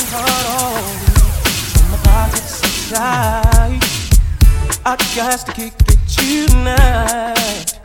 [0.00, 3.48] And my pockets are.
[4.86, 7.78] I got to kick it tonight.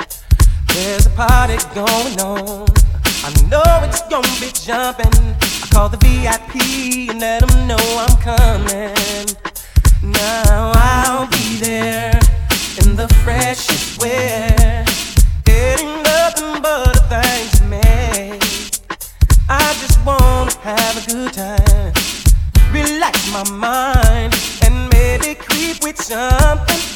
[0.68, 2.68] There's a party going on.
[3.26, 5.12] I know it's gonna be jumping.
[5.42, 9.28] I call the VIP and let them know I'm coming.
[10.04, 12.20] Now I'll be there
[12.82, 14.83] in the freshest wear.
[23.52, 24.34] Mind,
[24.64, 26.93] and maybe creep with something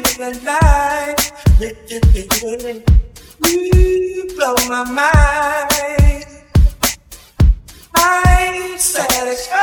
[0.00, 1.16] feel alive
[1.60, 1.76] with.
[3.44, 6.24] You blow my mind.
[7.94, 9.58] I'm satisfied.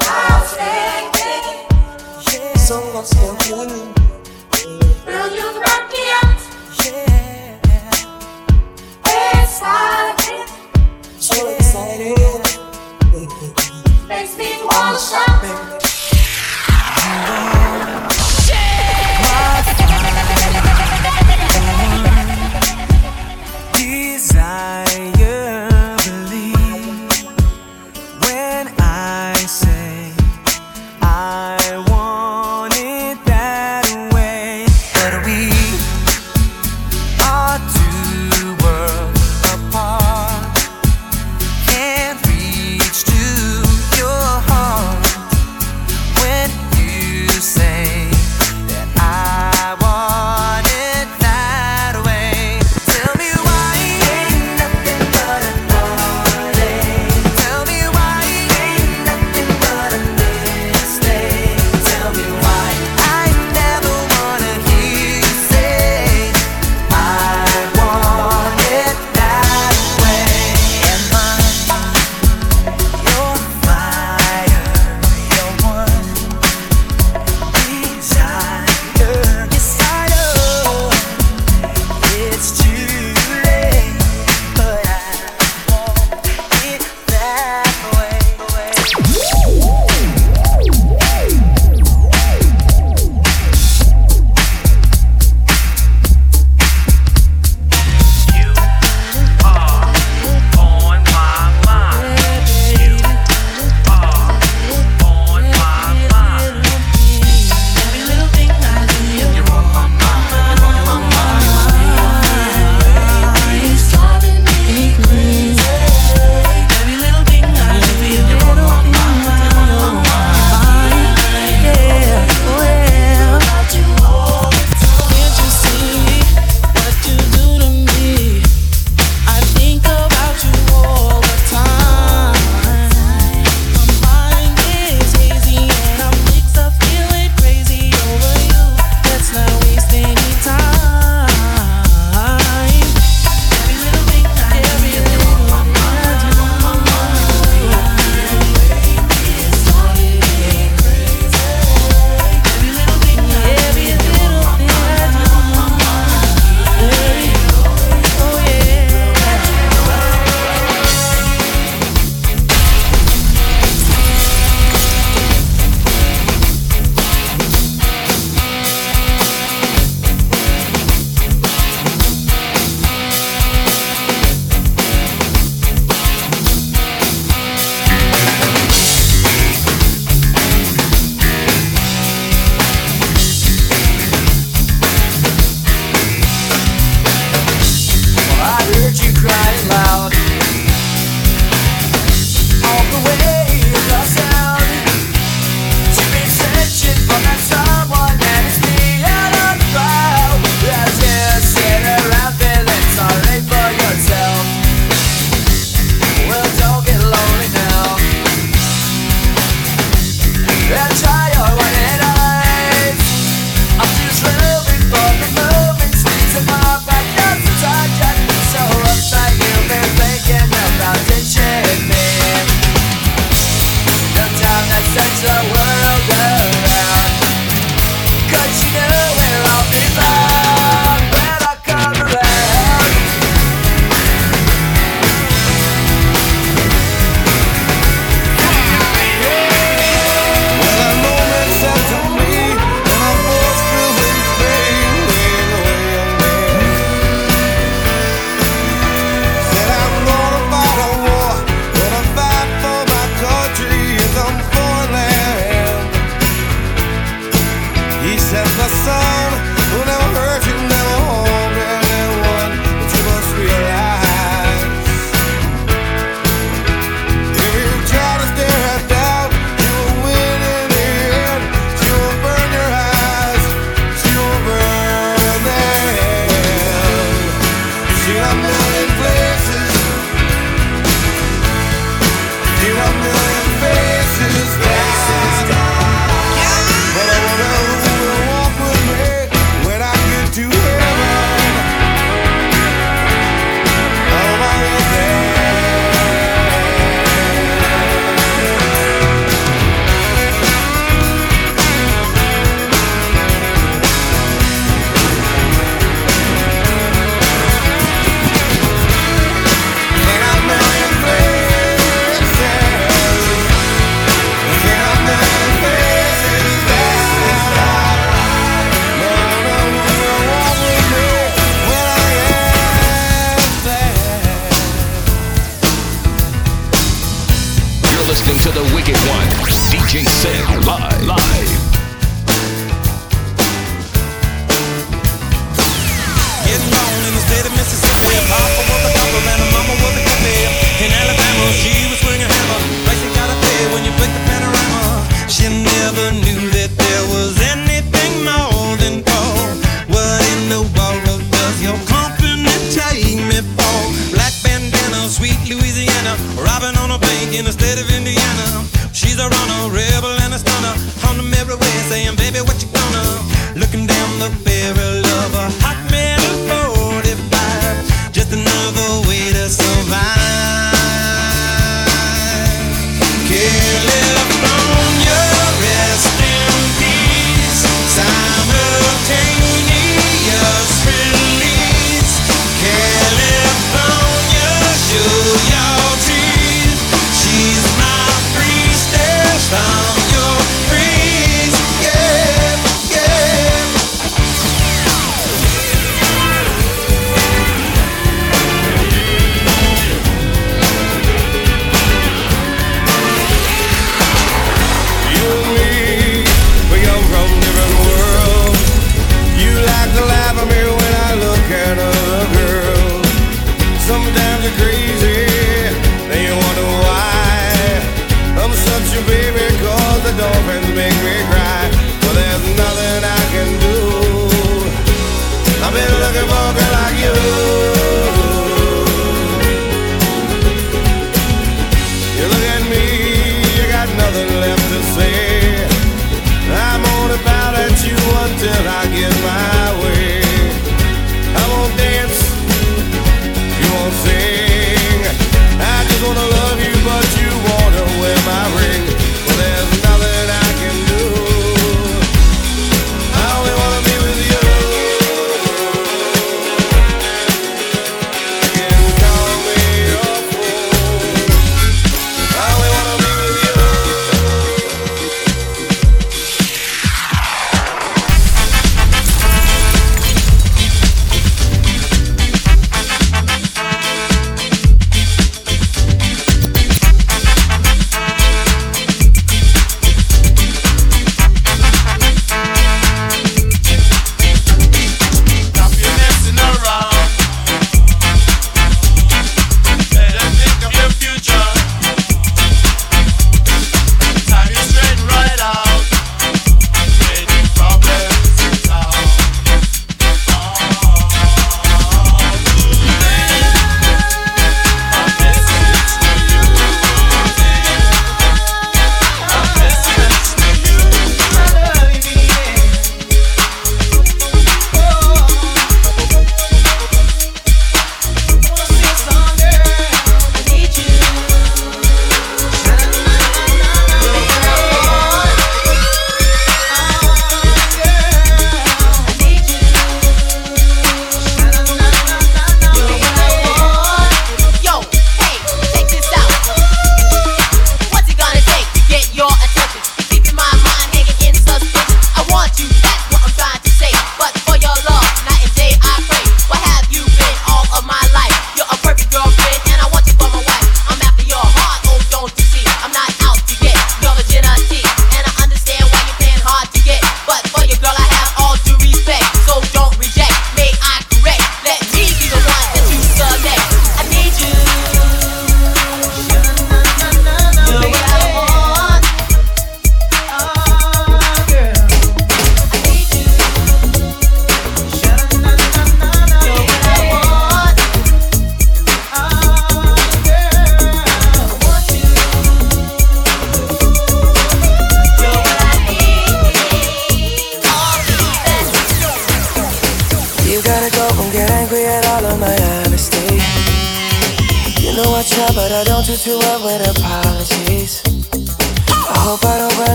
[0.00, 1.72] I'll take it.
[2.22, 3.92] So Someone's still running.
[5.06, 6.40] will you rock me out.
[6.84, 7.90] Yeah.
[9.04, 10.48] it's Excited.
[11.18, 12.18] So excited.
[14.08, 15.73] Makes me wanna shout.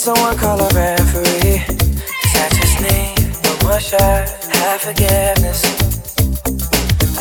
[0.00, 1.60] Someone call a referee?
[1.60, 4.24] Cause I just need one more shot,
[4.56, 5.60] have forgiveness.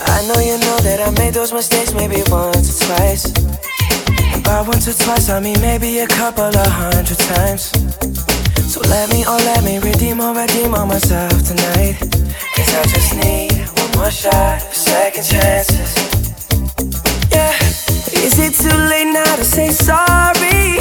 [0.08, 3.26] I know you know that I made those mistakes maybe once or twice.
[4.32, 7.63] And by once or twice, I mean maybe a couple of hundred times.
[8.72, 12.00] So let me, oh let me redeem or redeem on myself tonight.
[12.56, 15.92] Cause I just need one more shot, second chances.
[17.28, 17.52] Yeah,
[18.24, 20.80] is it too late now to say sorry?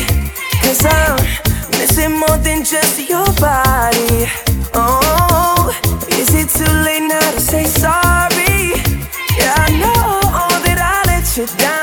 [0.63, 1.48] Cause I'm
[1.89, 4.27] missing more than just your body.
[4.75, 5.73] Oh,
[6.11, 8.75] is it too late now to say sorry?
[9.39, 10.21] Yeah, I know
[10.65, 11.78] that I let you down.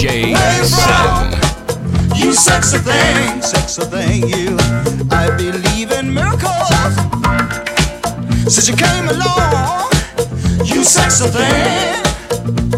[0.00, 0.30] Hey,
[2.14, 4.56] You sexy thing, sexy thing, you.
[5.10, 6.68] I believe in miracles.
[8.46, 9.90] Since you came along,
[10.64, 12.77] you sexy thing.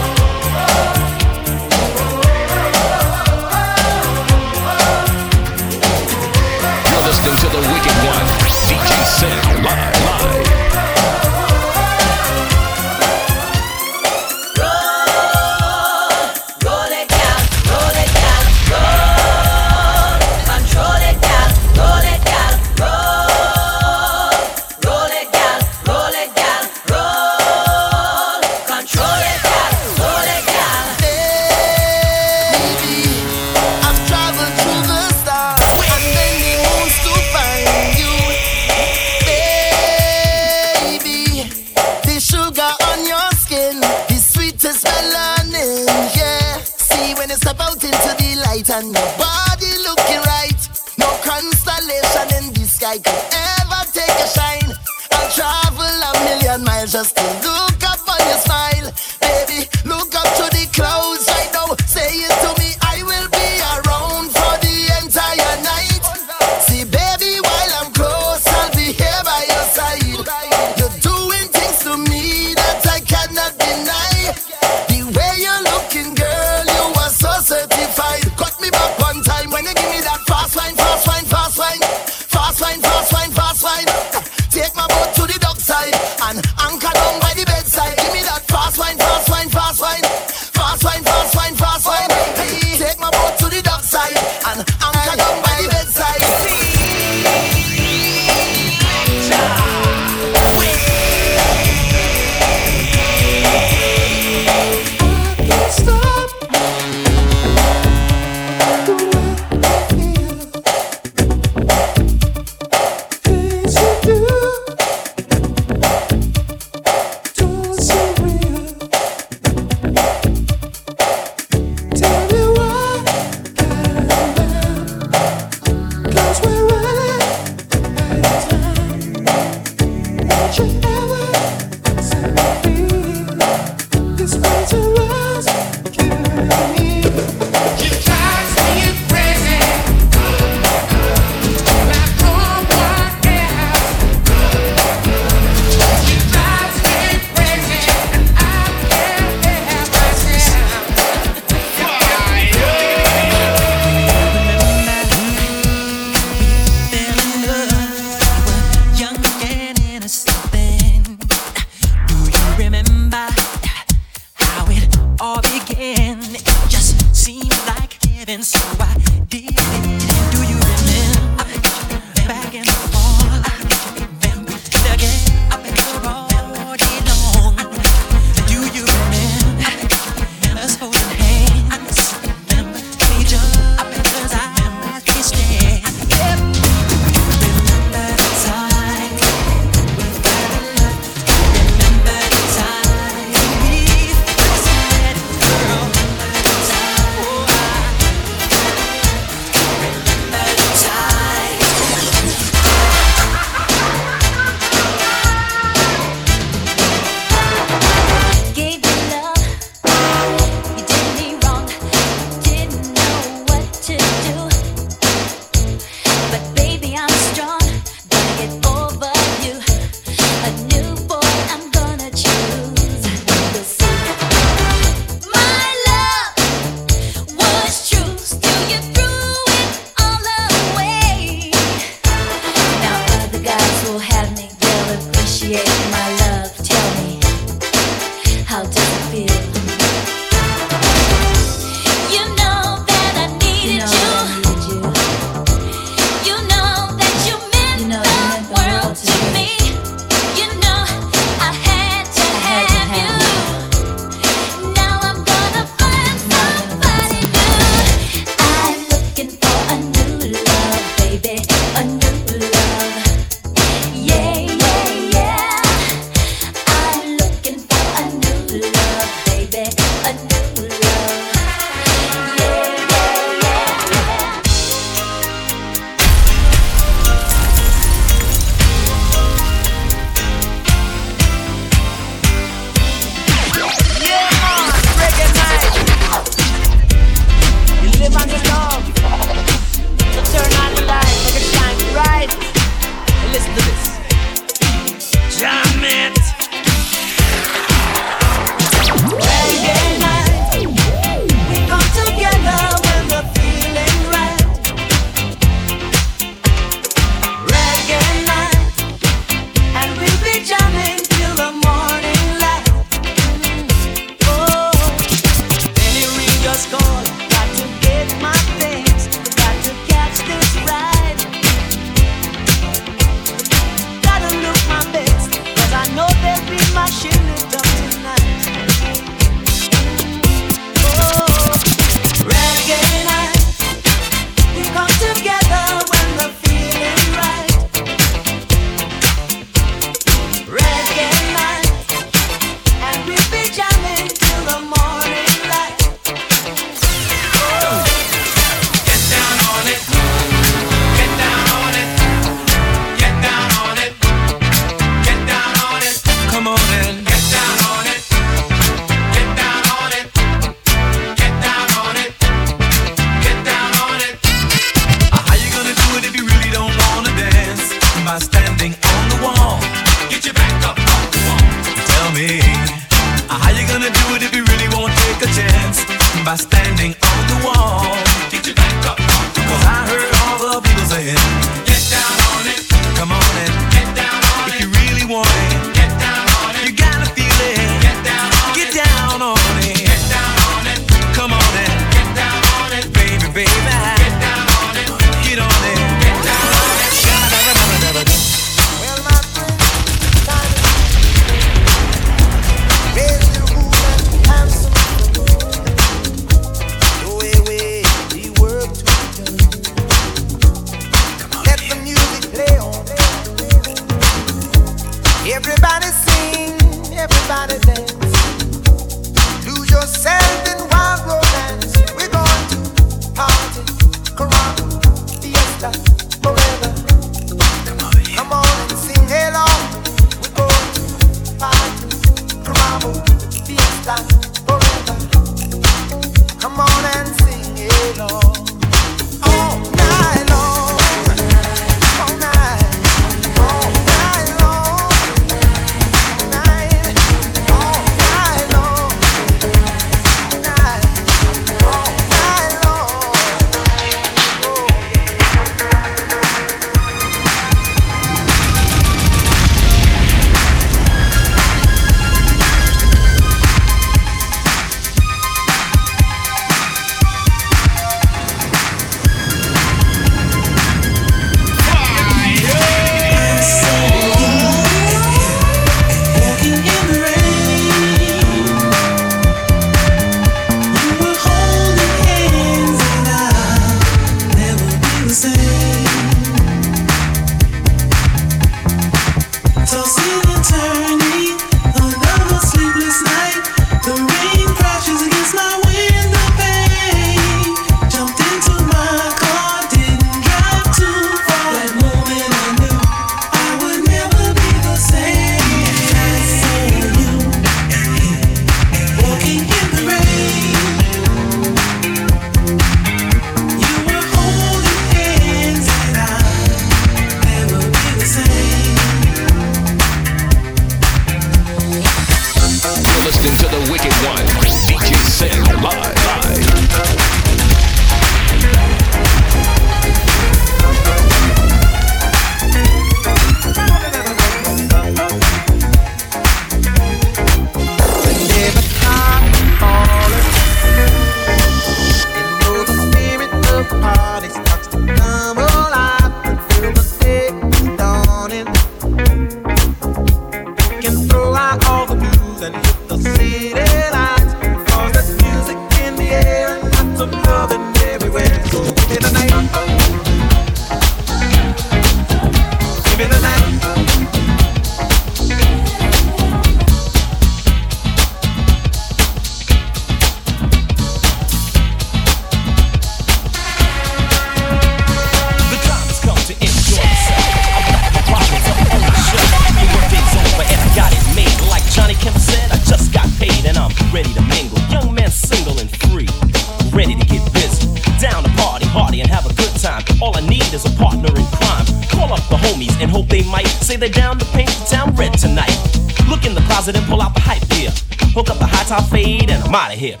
[599.71, 600.00] Out of here.